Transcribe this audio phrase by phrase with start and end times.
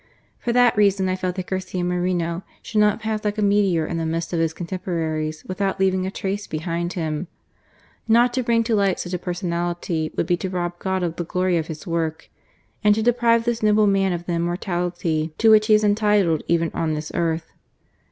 [0.43, 3.97] "For that reason I felt that Garcia Moreno should not pass like a meteor in
[3.97, 7.27] the midst of his cotemporaries without leaving a trace behind him.
[8.07, 11.23] Not to bring to light such a personality would be to rob God of the
[11.23, 12.31] glory of His work;
[12.83, 16.71] and to deprive this noble man of the immortality to which he is entitled even
[16.73, 17.51] on this earth.